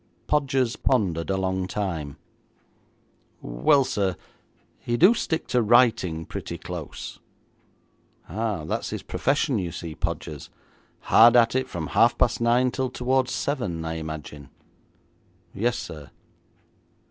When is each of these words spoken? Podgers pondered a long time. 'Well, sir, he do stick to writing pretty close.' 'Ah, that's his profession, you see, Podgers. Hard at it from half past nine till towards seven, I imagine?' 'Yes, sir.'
Podgers 0.25 0.75
pondered 0.77 1.29
a 1.29 1.37
long 1.37 1.67
time. 1.67 2.17
'Well, 3.39 3.83
sir, 3.83 4.15
he 4.79 4.97
do 4.97 5.13
stick 5.13 5.45
to 5.49 5.61
writing 5.61 6.25
pretty 6.25 6.57
close.' 6.57 7.19
'Ah, 8.27 8.65
that's 8.65 8.89
his 8.89 9.03
profession, 9.03 9.59
you 9.59 9.71
see, 9.71 9.93
Podgers. 9.93 10.49
Hard 11.01 11.35
at 11.35 11.53
it 11.53 11.69
from 11.69 11.85
half 11.85 12.17
past 12.17 12.41
nine 12.41 12.71
till 12.71 12.89
towards 12.89 13.31
seven, 13.31 13.85
I 13.85 13.99
imagine?' 13.99 14.49
'Yes, 15.53 15.77
sir.' 15.77 16.09